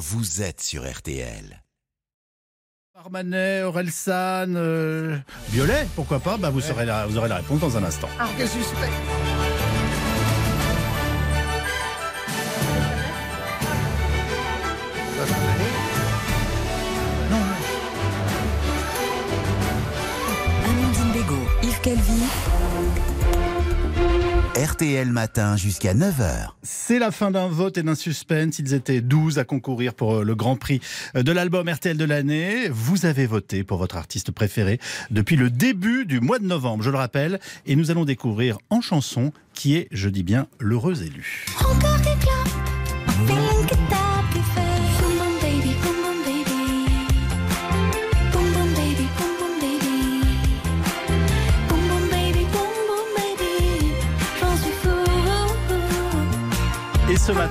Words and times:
vous 0.00 0.40
êtes 0.40 0.62
sur 0.62 0.90
RTL. 0.90 1.62
Armanet, 2.94 3.62
Orelsan, 3.64 4.54
euh, 4.56 5.18
Violet, 5.50 5.86
pourquoi 5.94 6.20
pas? 6.20 6.38
Bah, 6.38 6.48
vous, 6.48 6.62
saurez 6.62 6.86
la, 6.86 7.06
vous 7.06 7.18
aurez 7.18 7.28
la 7.28 7.36
réponse 7.36 7.60
dans 7.60 7.76
un 7.76 7.84
instant. 7.84 8.08
Ah, 8.18 8.26
quel 8.36 8.48
suspect 8.48 8.88
Amandine 20.64 21.12
Bégaud, 21.12 21.46
Yves 21.62 21.80
Calvi, 21.82 22.22
RTL 24.60 25.10
Matin 25.10 25.56
jusqu'à 25.56 25.94
9h. 25.94 26.48
C'est 26.62 26.98
la 26.98 27.10
fin 27.10 27.30
d'un 27.30 27.48
vote 27.48 27.78
et 27.78 27.82
d'un 27.82 27.94
suspense. 27.94 28.58
Ils 28.58 28.74
étaient 28.74 29.00
12 29.00 29.38
à 29.38 29.44
concourir 29.44 29.94
pour 29.94 30.16
euh, 30.16 30.22
le 30.22 30.34
Grand 30.34 30.56
Prix 30.56 30.80
euh, 31.16 31.22
de 31.22 31.32
l'album 31.32 31.66
RTL 31.66 31.96
de 31.96 32.04
l'année. 32.04 32.68
Vous 32.68 33.06
avez 33.06 33.26
voté 33.26 33.64
pour 33.64 33.78
votre 33.78 33.96
artiste 33.96 34.32
préféré 34.32 34.78
depuis 35.10 35.36
le 35.36 35.48
début 35.48 36.04
du 36.04 36.20
mois 36.20 36.38
de 36.38 36.44
novembre, 36.44 36.82
je 36.82 36.90
le 36.90 36.98
rappelle. 36.98 37.40
Et 37.64 37.74
nous 37.74 37.90
allons 37.90 38.04
découvrir 38.04 38.58
en 38.68 38.82
chanson 38.82 39.32
qui 39.54 39.76
est, 39.76 39.88
je 39.92 40.10
dis 40.10 40.24
bien, 40.24 40.46
l'heureux 40.58 41.02
élu. 41.04 41.46
Encore 41.58 42.39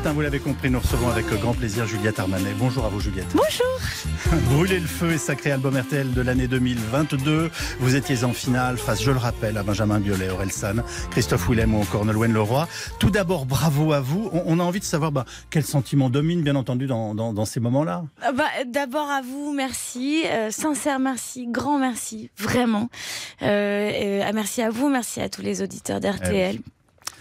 matin, 0.10 0.14
vous 0.14 0.22
l'avez 0.22 0.40
compris, 0.40 0.70
nous 0.70 0.80
recevons 0.80 1.10
avec 1.10 1.26
grand 1.28 1.54
plaisir 1.54 1.86
Juliette 1.86 2.20
Armanet. 2.20 2.54
Bonjour 2.58 2.86
à 2.86 2.90
vous 2.90 3.00
Juliette. 3.00 3.28
Bonjour. 3.34 4.40
Brûler 4.52 4.80
le 4.80 4.88
feu 4.88 5.12
et 5.12 5.18
sacré 5.18 5.52
album 5.52 5.78
RTL 5.78 6.14
de 6.14 6.22
l'année 6.22 6.48
2022. 6.48 7.50
Vous 7.80 7.96
étiez 7.96 8.24
en 8.24 8.34
finale 8.34 8.78
face, 8.78 9.02
je 9.02 9.12
le 9.12 9.18
rappelle, 9.18 9.58
à 9.58 9.64
Benjamin 9.64 10.00
Biolay, 10.00 10.30
Orelsan, 10.30 10.78
Christophe 11.12 11.48
Willem 11.50 11.74
ou 11.76 11.82
encore 11.82 12.06
Nolwenn 12.06 12.34
Leroy. 12.34 12.68
Tout 13.00 13.10
d'abord, 13.10 13.46
bravo 13.46 13.94
à 13.94 14.00
vous. 14.02 14.30
On, 14.34 14.44
on 14.46 14.60
a 14.60 14.64
envie 14.64 14.80
de 14.80 14.86
savoir 14.86 15.12
bah, 15.12 15.26
quel 15.50 15.64
sentiment 15.64 16.10
domine, 16.10 16.42
bien 16.42 16.56
entendu, 16.56 16.88
dans, 16.88 17.14
dans- 17.16 17.34
dans 17.34 17.46
ces 17.46 17.60
moments-là. 17.60 18.04
Ah 18.22 18.32
bah, 18.32 18.46
D'abord 18.68 19.10
à 19.10 19.22
vous, 19.22 19.54
merci, 19.54 20.24
euh, 20.26 20.52
sincère 20.52 21.00
merci, 21.00 21.48
grand 21.48 21.78
merci, 21.80 22.30
vraiment. 22.38 22.90
Euh, 23.42 23.46
euh, 23.94 24.32
merci 24.34 24.62
à 24.62 24.70
vous, 24.70 24.90
merci 24.90 25.22
à 25.22 25.30
tous 25.30 25.42
les 25.42 25.62
auditeurs 25.62 26.00
d'RTL. 26.00 26.60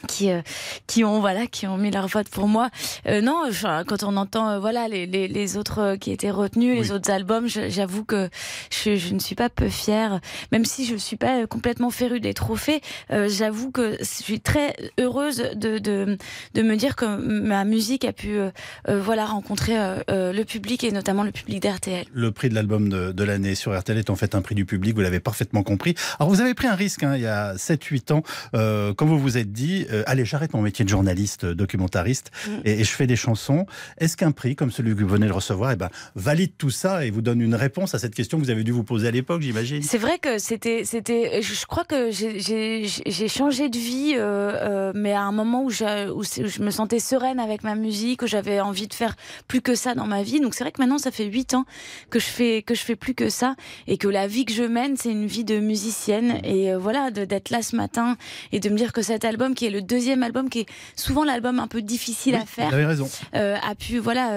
Qui, 0.06 0.30
euh, 0.30 0.42
qui 0.86 1.04
ont 1.04 1.20
voilà 1.20 1.46
qui 1.46 1.66
ont 1.66 1.76
mis 1.76 1.90
leur 1.90 2.06
vote 2.06 2.28
pour 2.28 2.46
moi. 2.46 2.70
Euh, 3.06 3.20
non 3.20 3.42
enfin, 3.48 3.84
quand 3.86 4.02
on 4.02 4.16
entend 4.16 4.48
euh, 4.48 4.58
voilà 4.58 4.88
les, 4.88 5.06
les, 5.06 5.28
les 5.28 5.56
autres 5.56 5.96
qui 5.96 6.12
étaient 6.12 6.30
retenus 6.30 6.78
les 6.78 6.92
autres 6.92 7.10
albums 7.10 7.46
j'avoue 7.48 8.04
que 8.04 8.28
je, 8.70 8.96
je 8.96 9.14
ne 9.14 9.18
suis 9.18 9.34
pas 9.34 9.48
peu 9.48 9.68
fière. 9.68 10.20
Même 10.52 10.64
si 10.64 10.84
je 10.86 10.96
suis 10.96 11.16
pas 11.16 11.46
complètement 11.46 11.90
férue 11.90 12.20
des 12.20 12.34
trophées 12.34 12.80
j'avoue 13.10 13.70
que 13.70 13.96
je 13.98 14.04
suis 14.04 14.40
très 14.40 14.74
heureuse 14.98 15.42
de, 15.54 15.78
de, 15.78 16.16
de 16.54 16.62
me 16.62 16.76
dire 16.76 16.96
que 16.96 17.06
ma 17.06 17.64
musique 17.64 18.04
a 18.04 18.12
pu 18.12 18.38
voilà 18.86 19.26
rencontrer 19.26 19.74
le 20.08 20.42
public 20.44 20.84
et 20.84 20.92
notamment 20.92 21.22
le 21.22 21.32
public 21.32 21.60
d'RTL 21.62 22.06
Le 22.12 22.30
prix 22.30 22.48
de 22.48 22.54
l'album 22.54 22.88
de, 22.88 23.12
de 23.12 23.24
l'année 23.24 23.54
sur 23.54 23.78
RTL 23.78 23.98
est 23.98 24.10
en 24.10 24.16
fait 24.16 24.34
un 24.34 24.42
prix 24.42 24.54
du 24.54 24.64
public, 24.64 24.94
vous 24.94 25.02
l'avez 25.02 25.20
parfaitement 25.20 25.62
compris. 25.62 25.94
Alors 26.18 26.30
vous 26.30 26.40
avez 26.40 26.54
pris 26.54 26.66
un 26.66 26.74
risque 26.74 27.02
hein, 27.02 27.16
il 27.16 27.22
y 27.22 27.26
a 27.26 27.54
7-8 27.54 28.12
ans, 28.12 28.22
euh, 28.54 28.94
quand 28.94 29.06
vous 29.06 29.18
vous 29.18 29.36
êtes 29.36 29.52
dit, 29.52 29.86
euh, 29.90 30.02
allez 30.06 30.24
j'arrête 30.24 30.52
mon 30.54 30.62
métier 30.62 30.84
de 30.84 30.90
journaliste, 30.90 31.44
euh, 31.44 31.54
documentariste, 31.54 32.30
Mm. 32.46 32.50
et, 32.64 32.80
et 32.80 32.84
je 32.84 32.90
fais 32.90 33.06
des 33.06 33.16
chansons. 33.16 33.66
Est-ce 33.98 34.16
qu'un 34.16 34.32
prix 34.32 34.54
comme 34.56 34.70
celui 34.70 34.94
que 34.94 35.00
vous 35.02 35.08
venez 35.08 35.26
de 35.26 35.32
recevoir 35.32 35.72
eh 35.72 35.76
ben, 35.76 35.90
valide 36.14 36.52
tout 36.58 36.70
ça 36.70 37.04
et 37.04 37.10
vous 37.10 37.22
donne 37.22 37.40
une 37.40 37.54
réponse 37.54 37.94
à 37.94 37.98
cette 37.98 38.14
question 38.14 38.38
que 38.38 38.44
vous 38.44 38.50
avez 38.50 38.64
dû 38.64 38.72
vous 38.72 38.84
poser 38.84 39.08
à 39.08 39.10
l'époque, 39.10 39.42
j'imagine? 39.42 39.82
C'est 39.82 39.98
vrai 39.98 40.18
que 40.18 40.38
c'était, 40.38 40.84
c'était. 40.84 41.40
Je 41.42 41.66
crois 41.66 41.84
que 41.84 42.10
j'ai- 42.10 43.28
changé 43.28 43.68
de 43.68 43.78
vie, 43.78 44.14
euh, 44.16 44.92
mais 44.94 45.12
à 45.12 45.22
un 45.22 45.32
moment 45.32 45.64
où, 45.64 45.70
je, 45.70 46.10
où 46.10 46.22
c'est- 46.24 46.44
où 46.44 46.48
je 46.48 46.62
me 46.62 46.70
sentais 46.70 46.98
sereine 46.98 47.38
avec 47.40 47.62
ma 47.62 47.74
musique, 47.74 48.22
où 48.22 48.26
j'avais 48.26 48.60
envie 48.60 48.88
de 48.88 48.94
faire 48.94 49.16
plus 49.46 49.60
que 49.60 49.74
ça 49.74 49.94
dans 49.94 50.06
ma 50.06 50.22
vie. 50.22 50.40
Donc 50.40 50.54
c'est 50.54 50.64
vrai 50.64 50.72
que 50.72 50.80
maintenant 50.80 50.98
ça 50.98 51.10
fait 51.10 51.24
huit 51.26 51.54
ans 51.54 51.64
que 52.10 52.18
je 52.18 52.26
fais 52.26 52.62
que 52.62 52.74
je 52.74 52.80
fais 52.82 52.96
plus 52.96 53.14
que 53.14 53.28
ça 53.28 53.54
et 53.86 53.98
que 53.98 54.08
la 54.08 54.26
vie 54.26 54.44
que 54.44 54.52
je 54.52 54.62
mène 54.64 54.96
c'est 54.96 55.10
une 55.10 55.26
vie 55.26 55.44
de 55.44 55.58
musicienne. 55.60 56.40
Et 56.44 56.72
euh, 56.72 56.78
voilà, 56.78 57.10
d'être 57.10 57.50
là 57.50 57.62
ce 57.62 57.76
matin 57.76 58.16
et 58.52 58.60
de 58.60 58.68
me 58.70 58.76
dire 58.76 58.92
que 58.92 59.02
cet 59.02 59.24
album, 59.24 59.54
qui 59.54 59.66
est 59.66 59.70
le 59.70 59.77
deuxième 59.80 60.22
album, 60.22 60.48
qui 60.50 60.60
est 60.60 60.66
souvent 60.96 61.24
l'album 61.24 61.58
un 61.58 61.66
peu 61.68 61.82
difficile 61.82 62.34
Oui, 62.34 62.40
à 62.42 62.46
faire, 62.46 62.70
raison. 62.70 63.08
euh, 63.34 63.56
a 63.56 63.74
pu 63.74 63.98
voilà 63.98 64.30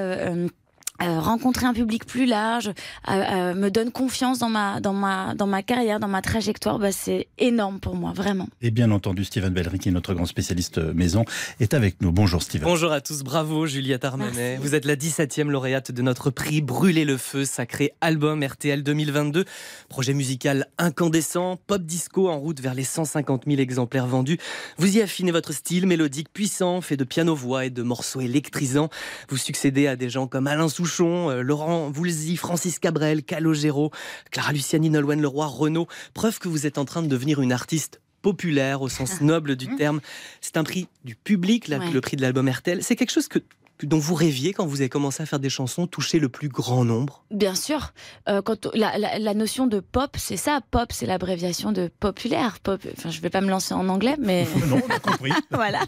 euh, 1.02 1.20
rencontrer 1.20 1.66
un 1.66 1.74
public 1.74 2.06
plus 2.06 2.26
large, 2.26 2.68
euh, 2.68 3.12
euh, 3.12 3.54
me 3.56 3.70
donne 3.70 3.92
confiance 3.92 4.40
dans 4.40 4.50
ma 4.50 4.80
dans 4.80 4.94
ma 4.94 5.34
dans 5.36 5.48
ma 5.48 5.64
carrière, 5.64 6.00
dans 6.00 6.08
ma 6.08 6.22
trajectoire, 6.22 6.80
bah, 6.80 6.92
c'est 6.92 7.28
énorme 7.38 7.80
pour 7.80 7.96
moi, 7.96 8.12
vraiment. 8.14 8.48
Et 8.62 8.72
bien 8.72 8.92
entendu, 8.92 9.24
Steven 9.24 9.52
Bellery, 9.52 9.80
qui 9.80 9.90
est 9.90 9.92
notre 9.92 10.14
grand 10.14 10.26
spécialiste 10.26 10.78
maison, 10.78 11.26
est 11.60 11.74
avec 11.74 12.02
nous. 12.02 12.12
Bonjour 12.12 12.44
Steven. 12.44 12.68
Bonjour 12.68 12.92
à 12.92 13.02
tous, 13.02 13.24
bravo 13.24 13.66
Juliette 13.66 14.06
Armanet. 14.06 14.58
Vous 14.58 14.76
êtes 14.76 14.86
la 14.86 14.96
17e 14.96 15.50
lauréate 15.50 15.92
de 15.92 16.02
notre 16.02 16.30
prix 16.30 16.62
Brûler 16.62 17.06
le 17.06 17.18
feu, 17.18 17.46
sacré 17.46 17.94
album 18.02 18.44
RTL 18.44 18.84
2022. 18.84 19.46
Projet 19.90 20.14
musical 20.14 20.68
incandescent, 20.78 21.58
pop 21.68 21.82
disco 21.82 22.30
en 22.30 22.38
route 22.38 22.60
vers 22.60 22.76
les 22.76 22.84
150 22.84 23.44
000 23.48 23.60
exemplaires 23.60 24.08
vendus. 24.08 24.38
Vous 24.78 24.98
y 24.98 25.02
affinez 25.02 25.32
votre 25.32 25.54
style 25.54 25.88
mélodique 25.88 26.32
puissant, 26.32 26.82
fait 26.82 26.98
de 26.98 27.04
piano-voix 27.04 27.66
et 27.66 27.70
de 27.70 27.82
morceaux 27.82 28.22
électrisants. 28.22 28.90
Vous 29.30 29.38
succédez 29.38 29.88
à 29.88 29.96
des 29.96 30.10
gens 30.10 30.28
comme 30.28 30.48
Alain 30.48 30.70
Souchon, 30.70 30.91
euh, 31.00 31.42
Laurent 31.42 31.90
Voulzy, 31.90 32.38
Francis 32.38 32.80
Cabrel, 32.80 33.24
Calogero, 33.24 33.92
Clara 34.32 34.52
Luciani, 34.52 34.90
Nolwenn 34.90 35.22
Leroy, 35.22 35.46
Renaud. 35.48 35.88
Preuve 36.14 36.40
que 36.40 36.48
vous 36.50 36.66
êtes 36.66 36.78
en 36.78 36.86
train 36.86 37.02
de 37.02 37.08
devenir 37.08 37.42
une 37.42 37.52
artiste 37.54 38.02
populaire 38.22 38.82
au 38.82 38.90
sens 38.90 39.22
noble 39.22 39.56
du 39.56 39.76
terme. 39.78 40.00
C'est 40.42 40.58
un 40.58 40.64
prix 40.64 40.88
du 41.06 41.16
public, 41.16 41.68
là, 41.68 41.80
Ouais. 41.80 41.90
le 41.92 42.02
prix 42.02 42.18
de 42.18 42.22
l'album 42.22 42.48
RTL. 42.48 42.84
C'est 42.84 42.96
quelque 42.96 43.12
chose 43.12 43.28
que- 43.28 43.40
dont 43.84 44.00
vous 44.00 44.16
rêviez 44.16 44.54
quand 44.54 44.66
vous 44.66 44.82
avez 44.82 44.90
commencé 44.90 45.24
à 45.24 45.26
faire 45.26 45.40
des 45.40 45.50
chansons, 45.50 45.88
toucher 45.88 46.20
le 46.20 46.30
plus 46.30 46.50
grand 46.50 46.84
nombre 46.86 47.24
Bien 47.32 47.56
sûr, 47.56 47.94
euh, 48.30 48.42
quand 48.42 48.68
la, 48.74 48.98
la, 48.98 49.20
la 49.20 49.34
notion 49.34 49.68
de 49.68 49.80
pop, 49.80 50.12
c'est 50.18 50.38
ça. 50.38 50.60
Pop, 50.72 50.92
c'est 50.92 51.06
l'abréviation 51.06 51.72
de 51.72 51.90
populaire. 52.00 52.60
Pop. 52.60 52.82
Enfin, 52.98 53.10
je 53.10 53.22
vais 53.22 53.30
pas 53.30 53.42
me 53.42 53.50
lancer 53.50 53.74
en 53.74 53.88
anglais, 53.90 54.16
mais 54.20 54.46
Non, 54.68 54.80
on 54.88 54.94
a 54.94 55.00
compris. 55.00 55.32
voilà. 55.52 55.82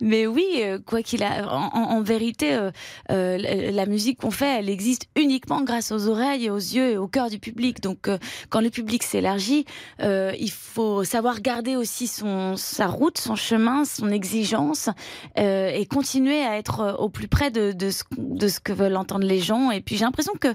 Mais 0.00 0.26
oui, 0.26 0.46
euh, 0.58 0.78
quoi 0.84 1.02
qu'il 1.02 1.22
a, 1.22 1.46
en, 1.52 1.66
en- 1.72 1.90
en 1.96 2.02
vérité, 2.02 2.54
euh, 2.54 2.70
euh, 3.10 3.70
la, 3.72 3.86
musique 3.86 4.20
qu'on 4.20 4.30
fait, 4.30 4.58
elle 4.58 4.68
existe 4.68 5.06
uniquement 5.16 5.62
grâce 5.62 5.92
aux 5.92 6.08
oreilles, 6.08 6.46
et 6.46 6.50
aux 6.50 6.56
yeux 6.56 6.90
et 6.92 6.96
au 6.98 7.08
cœur 7.08 7.30
du 7.30 7.38
public. 7.38 7.80
Donc, 7.80 8.08
euh, 8.08 8.18
quand 8.50 8.60
le 8.60 8.70
public 8.70 9.02
s'élargit, 9.02 9.64
euh, 10.00 10.32
il 10.38 10.50
faut 10.50 11.04
savoir 11.04 11.40
garder 11.40 11.76
aussi 11.76 12.06
son 12.06 12.56
sa 12.56 12.86
route, 12.86 13.18
son 13.18 13.36
chemin, 13.36 13.84
son 13.84 14.10
exigence, 14.10 14.88
euh, 15.38 15.68
et 15.70 15.86
continuer 15.86 16.42
à 16.42 16.56
être 16.58 16.95
au 16.98 17.08
plus 17.08 17.28
près 17.28 17.50
de, 17.50 17.74
ce 17.90 18.60
que 18.60 18.72
veulent 18.72 18.96
entendre 18.96 19.26
les 19.26 19.40
gens. 19.40 19.70
Et 19.70 19.80
puis, 19.80 19.96
j'ai 19.96 20.04
l'impression 20.04 20.34
que 20.34 20.54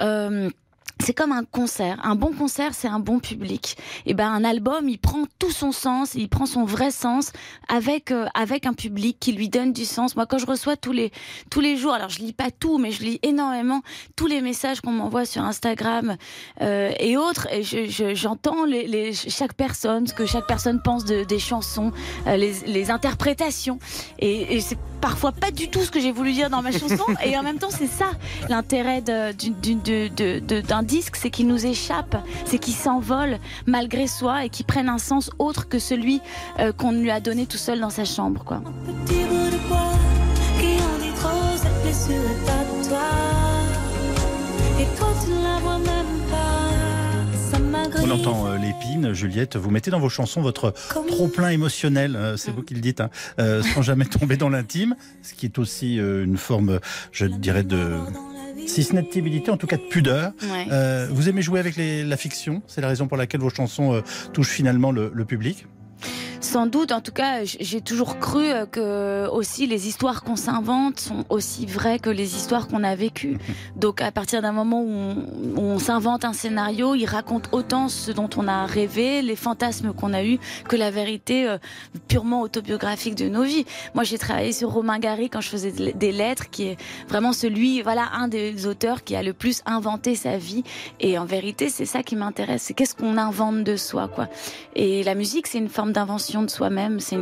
euh, 0.00 0.50
c'est 0.98 1.14
comme 1.14 1.32
un 1.32 1.44
concert. 1.44 1.98
Un 2.02 2.14
bon 2.14 2.32
concert, 2.32 2.74
c'est 2.74 2.88
un 2.88 2.98
bon 3.00 3.20
public. 3.20 3.76
Et 4.06 4.14
ben 4.14 4.30
un 4.30 4.44
album, 4.44 4.88
il 4.88 4.98
prend 4.98 5.24
tout 5.38 5.50
son 5.50 5.72
sens, 5.72 6.14
il 6.14 6.28
prend 6.28 6.46
son 6.46 6.64
vrai 6.64 6.90
sens 6.90 7.32
avec 7.68 8.10
euh, 8.10 8.26
avec 8.34 8.66
un 8.66 8.74
public 8.74 9.16
qui 9.20 9.32
lui 9.32 9.48
donne 9.48 9.72
du 9.72 9.84
sens. 9.84 10.16
Moi, 10.16 10.26
quand 10.26 10.38
je 10.38 10.46
reçois 10.46 10.76
tous 10.76 10.92
les 10.92 11.10
tous 11.50 11.60
les 11.60 11.76
jours, 11.76 11.92
alors 11.94 12.10
je 12.10 12.18
lis 12.20 12.32
pas 12.32 12.50
tout, 12.50 12.78
mais 12.78 12.90
je 12.90 13.02
lis 13.02 13.18
énormément 13.22 13.80
tous 14.16 14.26
les 14.26 14.40
messages 14.40 14.80
qu'on 14.80 14.92
m'envoie 14.92 15.24
sur 15.24 15.42
Instagram 15.42 16.16
euh, 16.60 16.90
et 16.98 17.16
autres, 17.16 17.46
et 17.52 17.62
je- 17.62 17.86
je- 17.86 18.14
j'entends 18.14 18.64
les, 18.64 18.86
les- 18.86 19.12
chaque 19.14 19.54
personne, 19.54 20.06
ce 20.06 20.14
que 20.14 20.26
chaque 20.26 20.46
personne 20.46 20.80
pense 20.82 21.04
de, 21.04 21.24
des 21.24 21.38
chansons, 21.38 21.92
euh, 22.26 22.36
les, 22.36 22.52
les 22.66 22.90
interprétations, 22.90 23.78
et, 24.18 24.56
et 24.56 24.60
c'est 24.60 24.78
parfois 25.00 25.32
pas 25.32 25.50
du 25.50 25.70
tout 25.70 25.80
ce 25.80 25.90
que 25.90 25.98
j'ai 26.00 26.12
voulu 26.12 26.32
dire 26.32 26.50
dans 26.50 26.60
ma 26.62 26.72
chanson, 26.72 27.04
et 27.24 27.38
en 27.38 27.42
même 27.42 27.58
temps 27.58 27.70
c'est 27.70 27.86
ça 27.86 28.10
l'intérêt 28.48 29.00
de- 29.00 29.32
d'un 30.80 30.86
disque, 30.86 31.16
c'est 31.16 31.30
qu'il 31.30 31.46
nous 31.46 31.66
échappe, 31.66 32.16
c'est 32.46 32.58
qu'il 32.58 32.74
s'envole 32.74 33.38
malgré 33.66 34.06
soi 34.06 34.44
et 34.44 34.48
qu'il 34.48 34.64
prenne 34.64 34.88
un 34.88 34.98
sens 34.98 35.30
autre 35.38 35.68
que 35.68 35.78
celui 35.78 36.20
euh, 36.58 36.72
qu'on 36.72 36.92
lui 36.92 37.10
a 37.10 37.20
donné 37.20 37.46
tout 37.46 37.58
seul 37.58 37.80
dans 37.80 37.90
sa 37.90 38.04
chambre, 38.04 38.44
quoi. 38.44 38.62
Petit 39.06 39.24
bout 39.24 39.50
de 39.50 39.68
bois 39.68 39.92
qui 40.58 40.82
en 40.82 40.98
dit 41.02 41.14
trop, 41.18 41.56
cette 41.56 41.82
blessure 41.82 42.14
est 42.14 42.50
à 42.50 42.88
toi. 42.88 43.08
Et 44.80 44.96
toi, 44.96 45.08
tu 45.22 45.30
ne 45.30 45.42
la 45.42 45.58
vois 45.60 45.78
même 45.78 46.20
pas. 46.30 47.50
Ça 47.50 47.58
m'a 47.58 47.82
On 48.02 48.10
entend 48.10 48.46
euh, 48.46 48.56
l'épine, 48.56 49.12
Juliette. 49.12 49.56
Vous 49.56 49.70
mettez 49.70 49.90
dans 49.90 50.00
vos 50.00 50.08
chansons 50.08 50.40
votre 50.40 50.72
trop 51.08 51.28
plein 51.28 51.50
émotionnel, 51.50 52.16
euh, 52.16 52.36
c'est 52.36 52.52
vous 52.52 52.62
qui 52.62 52.74
le 52.74 52.80
dites, 52.80 53.00
hein, 53.00 53.10
euh, 53.38 53.62
sans 53.62 53.82
jamais 53.82 54.04
tomber 54.06 54.36
dans 54.36 54.48
l'intime, 54.48 54.96
ce 55.22 55.34
qui 55.34 55.46
est 55.46 55.58
aussi 55.58 56.00
euh, 56.00 56.24
une 56.24 56.38
forme, 56.38 56.80
je 57.12 57.26
dirais, 57.26 57.64
de 57.64 57.98
si 58.66 58.82
ce 58.84 58.94
n'est 58.94 59.02
de 59.02 59.08
timidité, 59.08 59.50
en 59.50 59.56
tout 59.56 59.66
cas 59.66 59.76
de 59.76 59.82
pudeur. 59.82 60.32
Ouais. 60.42 60.66
Euh, 60.70 61.08
vous 61.10 61.28
aimez 61.28 61.42
jouer 61.42 61.60
avec 61.60 61.76
les- 61.76 62.04
la 62.04 62.16
fiction 62.16 62.62
C'est 62.66 62.80
la 62.80 62.88
raison 62.88 63.06
pour 63.08 63.16
laquelle 63.16 63.40
vos 63.40 63.50
chansons 63.50 63.94
euh, 63.94 64.00
touchent 64.32 64.50
finalement 64.50 64.92
le, 64.92 65.10
le 65.14 65.24
public 65.24 65.66
Sans 66.42 66.66
doute, 66.66 66.90
en 66.90 67.02
tout 67.02 67.12
cas, 67.12 67.44
j'ai 67.44 67.82
toujours 67.82 68.18
cru 68.18 68.44
euh, 68.46 68.64
que 68.64 69.28
aussi 69.30 69.66
les 69.66 69.86
histoires 69.88 70.22
qu'on 70.22 70.36
s'invente 70.36 70.98
sont 70.98 71.24
aussi 71.28 71.66
vraies 71.66 71.98
que 71.98 72.08
les 72.08 72.34
histoires 72.34 72.66
qu'on 72.66 72.82
a 72.82 72.94
vécues. 72.94 73.36
Donc 73.76 74.00
à 74.00 74.10
partir 74.10 74.40
d'un 74.40 74.52
moment 74.52 74.80
où 74.80 74.88
on, 74.88 75.16
où 75.56 75.60
on 75.60 75.78
s'invente 75.78 76.24
un 76.24 76.32
scénario, 76.32 76.94
il 76.94 77.04
raconte 77.04 77.50
autant 77.52 77.88
ce 77.90 78.10
dont 78.10 78.30
on 78.38 78.48
a 78.48 78.64
rêvé, 78.64 79.20
les 79.20 79.36
fantasmes 79.36 79.92
qu'on 79.92 80.14
a 80.14 80.24
eus, 80.24 80.38
que 80.66 80.76
la 80.76 80.90
vérité 80.90 81.46
euh, 81.46 81.58
purement 82.08 82.40
autobiographique 82.40 83.16
de 83.16 83.28
nos 83.28 83.42
vies. 83.42 83.66
Moi, 83.94 84.04
j'ai 84.04 84.16
travaillé 84.16 84.52
sur 84.52 84.70
Romain 84.70 84.98
Gary 84.98 85.28
quand 85.28 85.42
je 85.42 85.50
faisais 85.50 85.72
de- 85.72 85.92
des 85.94 86.10
lettres, 86.12 86.48
qui 86.48 86.62
est 86.68 86.76
vraiment 87.06 87.34
celui, 87.34 87.82
voilà, 87.82 88.08
un 88.14 88.28
des 88.28 88.66
auteurs 88.66 89.04
qui 89.04 89.14
a 89.14 89.22
le 89.22 89.34
plus 89.34 89.60
inventé 89.66 90.14
sa 90.14 90.38
vie. 90.38 90.64
Et 91.00 91.18
en 91.18 91.26
vérité, 91.26 91.68
c'est 91.68 91.84
ça 91.84 92.02
qui 92.02 92.16
m'intéresse. 92.16 92.62
C'est 92.62 92.72
qu'est-ce 92.74 92.94
qu'on 92.94 93.18
invente 93.18 93.62
de 93.62 93.76
soi, 93.76 94.08
quoi. 94.08 94.26
Et 94.74 95.02
la 95.02 95.14
musique, 95.14 95.46
c'est 95.46 95.58
une 95.58 95.68
forme 95.68 95.92
d'invention 95.92 96.29
de 96.38 96.50
soi-même. 96.50 97.00
C'est 97.00 97.16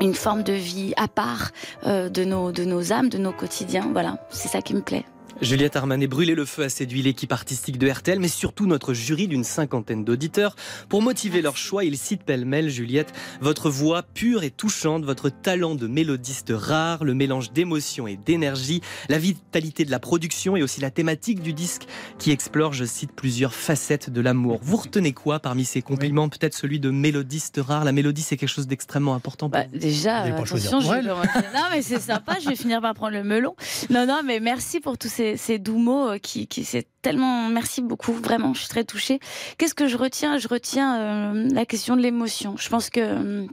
une 0.00 0.14
forme 0.14 0.42
de 0.42 0.52
vie 0.52 0.92
à 0.96 1.08
part 1.08 1.50
euh, 1.86 2.08
de 2.08 2.24
nos 2.24 2.52
de 2.52 2.64
nos 2.64 2.92
âmes, 2.92 3.08
de 3.08 3.18
nos 3.18 3.32
quotidiens. 3.32 3.88
Voilà, 3.92 4.18
c'est 4.30 4.48
ça 4.48 4.60
qui 4.62 4.74
me 4.74 4.82
plaît. 4.82 5.04
Juliette 5.44 5.76
Armanet, 5.76 6.06
Brûler 6.06 6.34
le 6.34 6.46
feu 6.46 6.62
a 6.64 6.68
séduit 6.70 7.02
l'équipe 7.02 7.30
artistique 7.30 7.76
de 7.78 7.86
RTL, 7.88 8.18
mais 8.18 8.28
surtout 8.28 8.66
notre 8.66 8.94
jury 8.94 9.28
d'une 9.28 9.44
cinquantaine 9.44 10.02
d'auditeurs. 10.02 10.56
Pour 10.88 11.02
motiver 11.02 11.42
leur 11.42 11.58
choix, 11.58 11.84
ils 11.84 11.98
citent 11.98 12.22
pêle-mêle, 12.22 12.70
Juliette, 12.70 13.12
votre 13.42 13.68
voix 13.68 14.02
pure 14.02 14.42
et 14.42 14.50
touchante, 14.50 15.04
votre 15.04 15.28
talent 15.28 15.74
de 15.74 15.86
mélodiste 15.86 16.50
rare, 16.54 17.04
le 17.04 17.12
mélange 17.12 17.52
d'émotion 17.52 18.06
et 18.06 18.16
d'énergie, 18.16 18.80
la 19.10 19.18
vitalité 19.18 19.84
de 19.84 19.90
la 19.90 19.98
production 19.98 20.56
et 20.56 20.62
aussi 20.62 20.80
la 20.80 20.90
thématique 20.90 21.42
du 21.42 21.52
disque 21.52 21.82
qui 22.18 22.30
explore, 22.30 22.72
je 22.72 22.86
cite, 22.86 23.12
plusieurs 23.12 23.54
facettes 23.54 24.08
de 24.08 24.20
l'amour. 24.22 24.60
Vous 24.62 24.76
retenez 24.78 25.12
quoi 25.12 25.40
parmi 25.40 25.66
ces 25.66 25.82
compliments 25.82 26.30
Peut-être 26.30 26.54
celui 26.54 26.80
de 26.80 26.88
mélodiste 26.90 27.60
rare? 27.62 27.84
La 27.84 27.92
mélodie, 27.92 28.22
c'est 28.22 28.38
quelque 28.38 28.48
chose 28.48 28.66
d'extrêmement 28.66 29.14
important 29.14 29.50
pour 29.50 29.60
Bah, 29.60 29.66
vous? 29.70 29.78
déjà, 29.78 30.24
euh, 30.24 30.32
attention, 30.38 30.80
je 30.80 30.90
vais 30.90 31.02
Non, 31.02 31.16
mais 31.70 31.82
c'est 31.82 32.00
sympa. 32.00 32.38
Je 32.42 32.48
vais 32.48 32.56
finir 32.56 32.80
par 32.80 32.94
prendre 32.94 33.12
le 33.12 33.24
melon. 33.24 33.54
Non, 33.90 34.06
non, 34.06 34.22
mais 34.24 34.40
merci 34.40 34.80
pour 34.80 34.96
tous 34.96 35.08
ces, 35.08 35.33
ces 35.36 35.58
doux 35.58 35.78
mots 35.78 36.08
euh, 36.08 36.18
qui, 36.18 36.46
qui 36.46 36.64
c'est 36.64 36.86
tellement. 37.02 37.48
Merci 37.48 37.82
beaucoup, 37.82 38.12
vraiment. 38.12 38.54
Je 38.54 38.60
suis 38.60 38.68
très 38.68 38.84
touchée. 38.84 39.20
Qu'est-ce 39.58 39.74
que 39.74 39.86
je 39.86 39.96
retiens? 39.96 40.38
Je 40.38 40.48
retiens 40.48 40.98
euh, 40.98 41.48
la 41.52 41.66
question 41.66 41.96
de 41.96 42.02
l'émotion. 42.02 42.56
Je 42.58 42.68
pense 42.68 42.90
que. 42.90 43.46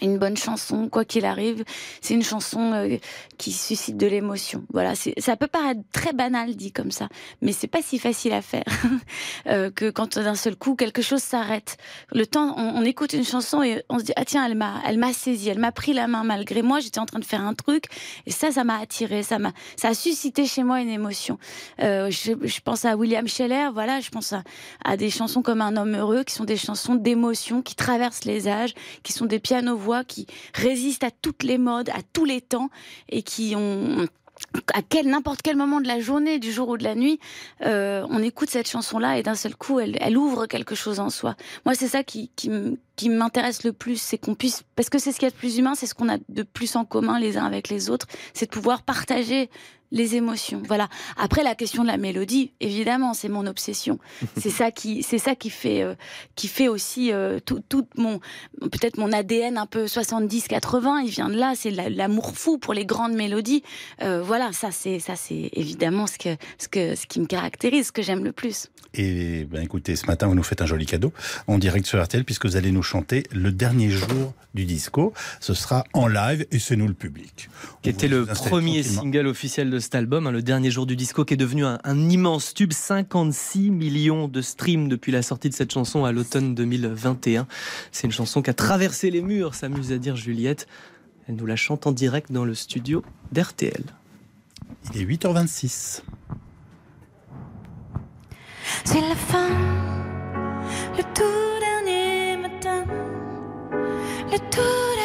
Une 0.00 0.18
bonne 0.18 0.36
chanson, 0.36 0.88
quoi 0.88 1.04
qu'il 1.04 1.24
arrive, 1.24 1.64
c'est 2.00 2.14
une 2.14 2.22
chanson 2.22 2.72
euh, 2.72 2.96
qui 3.38 3.52
suscite 3.52 3.96
de 3.96 4.06
l'émotion. 4.06 4.64
Voilà, 4.72 4.94
ça 4.94 5.36
peut 5.36 5.46
paraître 5.46 5.80
très 5.92 6.12
banal 6.12 6.56
dit 6.56 6.72
comme 6.72 6.90
ça, 6.90 7.08
mais 7.42 7.52
c'est 7.52 7.66
pas 7.66 7.82
si 7.82 7.98
facile 7.98 8.32
à 8.32 8.42
faire 8.42 8.64
euh, 9.46 9.70
que 9.70 9.90
quand 9.90 10.18
d'un 10.18 10.34
seul 10.34 10.56
coup 10.56 10.74
quelque 10.74 11.02
chose 11.02 11.22
s'arrête. 11.22 11.76
Le 12.12 12.26
temps, 12.26 12.54
on, 12.56 12.82
écoute 12.84 13.12
une 13.12 13.24
chanson 13.24 13.62
et 13.62 13.82
on 13.88 13.98
se 13.98 14.04
dit 14.04 14.12
ah 14.16 14.24
tiens 14.24 14.46
elle 14.46 14.56
m'a, 14.56 14.80
elle 14.86 14.98
m'a 14.98 15.12
saisi, 15.12 15.48
elle 15.48 15.58
m'a 15.58 15.72
pris 15.72 15.92
la 15.92 16.06
main 16.06 16.24
malgré 16.24 16.62
moi. 16.62 16.80
J'étais 16.80 16.98
en 16.98 17.06
train 17.06 17.18
de 17.18 17.24
faire 17.24 17.42
un 17.42 17.54
truc 17.54 17.84
et 18.26 18.30
ça, 18.30 18.50
ça 18.50 18.64
m'a 18.64 18.78
attiré, 18.78 19.22
ça 19.22 19.38
m'a, 19.38 19.52
ça 19.76 19.88
a 19.88 19.94
suscité 19.94 20.46
chez 20.46 20.62
moi 20.62 20.80
une 20.80 20.88
émotion. 20.88 21.38
Euh, 21.80 22.10
je, 22.10 22.60
pense 22.60 22.84
à 22.84 22.96
William 22.96 23.28
Scheller, 23.28 23.68
voilà, 23.72 24.00
je 24.00 24.10
pense 24.10 24.32
à, 24.32 24.42
à 24.84 24.96
des 24.96 25.10
chansons 25.10 25.42
comme 25.42 25.60
Un 25.60 25.76
homme 25.76 25.94
heureux 25.94 26.24
qui 26.24 26.34
sont 26.34 26.44
des 26.44 26.56
chansons 26.56 26.94
d'émotion 26.94 27.62
qui 27.62 27.74
traversent 27.74 28.24
les 28.24 28.48
âges, 28.48 28.74
qui 29.02 29.12
sont 29.12 29.26
des 29.26 29.40
qui 30.06 30.26
résistent 30.54 31.04
à 31.04 31.10
toutes 31.10 31.42
les 31.42 31.58
modes, 31.58 31.90
à 31.90 32.02
tous 32.12 32.24
les 32.24 32.40
temps 32.40 32.70
et 33.08 33.22
qui 33.22 33.54
ont 33.56 34.06
à 34.74 34.82
quel 34.82 35.08
n'importe 35.08 35.42
quel 35.42 35.56
moment 35.56 35.80
de 35.80 35.86
la 35.86 36.00
journée, 36.00 36.38
du 36.38 36.50
jour 36.52 36.68
ou 36.70 36.78
de 36.78 36.84
la 36.84 36.94
nuit, 36.94 37.20
euh, 37.64 38.06
on 38.10 38.22
écoute 38.22 38.50
cette 38.50 38.68
chanson-là 38.68 39.18
et 39.18 39.22
d'un 39.22 39.34
seul 39.34 39.54
coup, 39.54 39.80
elle, 39.80 39.96
elle 40.00 40.16
ouvre 40.16 40.46
quelque 40.46 40.74
chose 40.74 40.98
en 40.98 41.10
soi. 41.10 41.36
Moi, 41.64 41.74
c'est 41.74 41.88
ça 41.88 42.02
qui, 42.02 42.30
qui 42.34 43.08
m'intéresse 43.08 43.64
le 43.64 43.72
plus, 43.72 44.00
c'est 44.00 44.18
qu'on 44.18 44.34
puisse, 44.34 44.62
parce 44.76 44.88
que 44.88 44.98
c'est 44.98 45.12
ce 45.12 45.18
qu'il 45.18 45.26
y 45.26 45.30
a 45.30 45.30
de 45.30 45.36
plus 45.36 45.58
humain, 45.58 45.74
c'est 45.74 45.86
ce 45.86 45.94
qu'on 45.94 46.08
a 46.08 46.18
de 46.28 46.42
plus 46.42 46.74
en 46.76 46.84
commun 46.84 47.20
les 47.20 47.36
uns 47.36 47.44
avec 47.44 47.68
les 47.68 47.90
autres, 47.90 48.06
c'est 48.34 48.46
de 48.46 48.50
pouvoir 48.50 48.82
partager 48.82 49.50
les 49.92 50.14
émotions. 50.16 50.62
Voilà. 50.66 50.88
Après, 51.16 51.42
la 51.42 51.54
question 51.54 51.82
de 51.82 51.88
la 51.88 51.96
mélodie, 51.96 52.52
évidemment, 52.60 53.12
c'est 53.14 53.28
mon 53.28 53.46
obsession. 53.46 53.98
c'est 54.40 54.50
ça 54.50 54.70
qui, 54.70 55.02
c'est 55.02 55.18
ça 55.18 55.34
qui 55.34 55.50
fait, 55.50 55.82
euh, 55.82 55.94
qui 56.36 56.48
fait 56.48 56.68
aussi 56.68 57.12
euh, 57.12 57.40
tout, 57.44 57.60
tout 57.68 57.86
mon, 57.96 58.20
peut-être 58.60 58.98
mon 58.98 59.12
ADN 59.12 59.58
un 59.58 59.66
peu 59.66 59.86
70-80. 59.86 61.02
Il 61.04 61.10
vient 61.10 61.28
de 61.28 61.36
là. 61.36 61.54
C'est 61.56 61.70
la- 61.70 61.90
l'amour 61.90 62.32
fou 62.36 62.58
pour 62.58 62.74
les 62.74 62.84
grandes 62.86 63.14
mélodies. 63.14 63.62
Euh, 64.02 64.22
voilà, 64.22 64.52
ça, 64.52 64.70
c'est, 64.70 64.98
ça, 65.00 65.16
c'est 65.16 65.50
évidemment 65.54 66.06
ce 66.06 66.18
que, 66.18 66.36
ce 66.58 66.68
que, 66.68 66.94
ce 66.94 67.06
qui 67.06 67.20
me 67.20 67.26
caractérise, 67.26 67.88
ce 67.88 67.92
que 67.92 68.02
j'aime 68.02 68.24
le 68.24 68.32
plus. 68.32 68.68
Et 68.94 69.44
ben 69.44 69.62
écoutez, 69.62 69.94
ce 69.96 70.06
matin, 70.06 70.26
vous 70.26 70.34
nous 70.34 70.42
faites 70.42 70.62
un 70.62 70.66
joli 70.66 70.84
cadeau 70.86 71.12
en 71.46 71.58
direct 71.58 71.86
sur 71.86 72.02
RTL 72.02 72.24
puisque 72.24 72.46
vous 72.46 72.56
allez 72.56 72.72
nous 72.72 72.82
chanter 72.82 73.22
le 73.32 73.52
dernier 73.52 73.88
jour 73.90 74.34
du 74.54 74.64
disco. 74.64 75.12
Ce 75.38 75.54
sera 75.54 75.84
en 75.94 76.08
live 76.08 76.46
et 76.50 76.58
c'est 76.58 76.74
nous 76.76 76.88
le 76.88 76.94
public. 76.94 77.48
qui 77.82 77.90
était 77.90 78.08
le 78.08 78.26
premier 78.26 78.82
single 78.82 79.26
officiel 79.28 79.70
de 79.70 79.78
cet 79.80 79.94
album, 79.94 80.26
hein, 80.26 80.30
le 80.30 80.42
dernier 80.42 80.70
jour 80.70 80.86
du 80.86 80.96
disco, 80.96 81.24
qui 81.24 81.34
est 81.34 81.36
devenu 81.36 81.64
un, 81.64 81.78
un 81.84 82.08
immense 82.08 82.54
tube, 82.54 82.72
56 82.72 83.70
millions 83.70 84.28
de 84.28 84.42
streams 84.42 84.88
depuis 84.88 85.12
la 85.12 85.22
sortie 85.22 85.48
de 85.48 85.54
cette 85.54 85.72
chanson 85.72 86.04
à 86.04 86.12
l'automne 86.12 86.54
2021. 86.54 87.46
C'est 87.92 88.06
une 88.06 88.12
chanson 88.12 88.42
qui 88.42 88.50
a 88.50 88.54
traversé 88.54 89.10
les 89.10 89.22
murs, 89.22 89.54
s'amuse 89.54 89.92
à 89.92 89.98
dire 89.98 90.16
Juliette. 90.16 90.66
Elle 91.28 91.36
nous 91.36 91.46
la 91.46 91.56
chante 91.56 91.86
en 91.86 91.92
direct 91.92 92.32
dans 92.32 92.44
le 92.44 92.54
studio 92.54 93.02
d'RTL. 93.32 93.84
Il 94.94 95.00
est 95.00 95.04
8h26. 95.04 96.02
C'est 98.84 99.00
la 99.00 99.14
fin, 99.14 99.48
le 100.96 101.02
tout 101.14 101.60
dernier 101.60 102.36
matin, 102.36 102.84
le 104.32 104.38
tout 104.50 104.99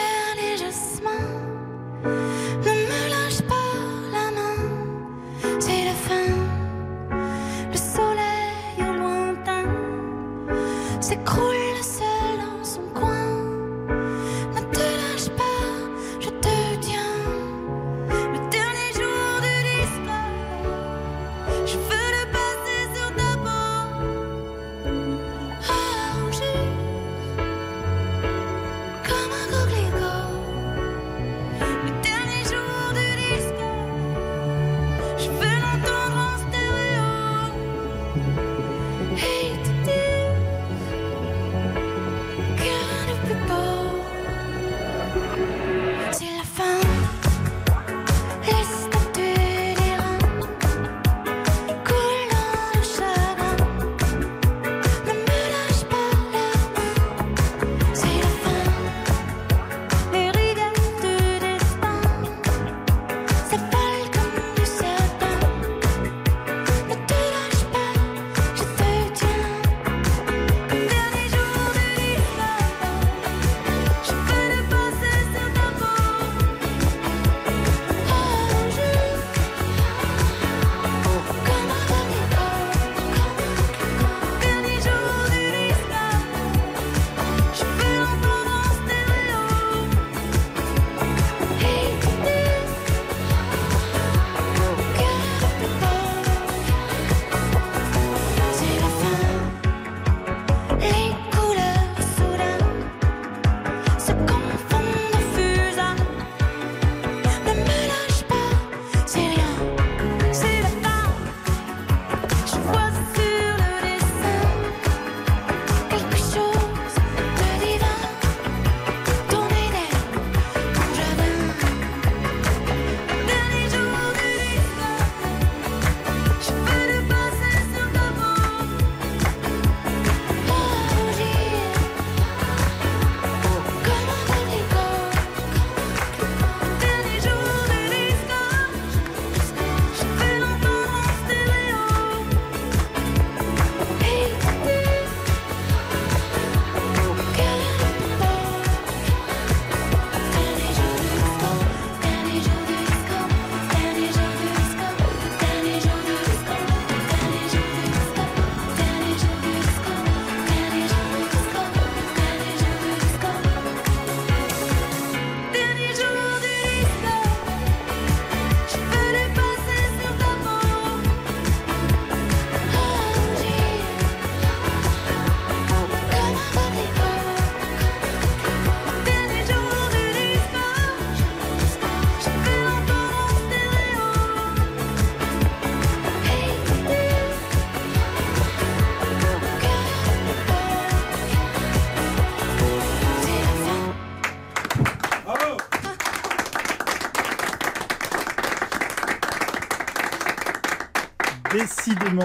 s'écroule. 11.05 11.64
seul 11.64 11.64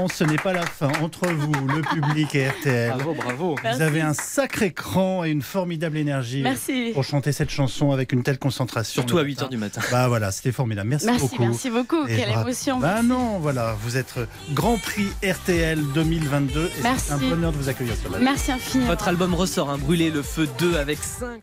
Ce 0.08 0.24
n'est 0.24 0.36
pas 0.36 0.52
la 0.52 0.66
fin 0.66 0.90
entre 1.02 1.28
vous, 1.28 1.52
le 1.68 1.82
public 1.82 2.34
et 2.34 2.48
RTL. 2.48 2.92
Bravo, 2.94 3.14
bravo. 3.14 3.56
Vous 3.74 3.82
avez 3.82 4.00
un 4.00 4.14
sacré 4.14 4.72
cran 4.72 5.24
et 5.24 5.30
une 5.30 5.42
formidable 5.42 5.96
énergie 5.98 6.42
Merci. 6.42 6.90
pour 6.94 7.04
chanter 7.04 7.32
cette 7.32 7.50
chanson 7.50 7.92
avec 7.92 8.12
une 8.12 8.22
telle 8.22 8.38
concentration. 8.38 9.02
Surtout 9.02 9.18
à 9.18 9.22
le 9.22 9.28
8h 9.28 9.34
matin. 9.36 9.48
du 9.48 9.56
matin. 9.56 9.80
Bah 9.90 10.08
voilà, 10.08 10.30
c'était 10.32 10.52
formidable. 10.52 10.88
Merci, 10.88 11.06
Merci, 11.06 11.20
beaucoup. 11.28 11.42
merci 11.42 11.70
beaucoup. 11.70 12.06
Et 12.06 12.16
Quelle 12.16 12.30
émotion. 12.30 12.78
Bah 12.78 13.02
non, 13.02 13.38
voilà, 13.38 13.74
vous 13.82 13.96
êtes 13.96 14.14
Grand 14.52 14.76
Prix 14.78 15.08
RTL 15.24 15.80
2022 15.94 16.60
et 16.78 16.82
Merci. 16.82 17.04
c'est 17.06 17.12
un 17.12 17.18
bonheur 17.18 17.52
de 17.52 17.56
vous 17.58 17.68
accueillir 17.68 17.94
sur 17.96 18.10
la 18.10 18.18
Merci 18.18 18.52
infiniment. 18.52 18.90
Votre 18.90 19.08
album 19.08 19.34
ressort, 19.34 19.70
hein, 19.70 19.78
Brûler 19.78 20.10
le 20.10 20.22
feu 20.22 20.48
2 20.58 20.76
avec 20.76 20.98
5 20.98 21.40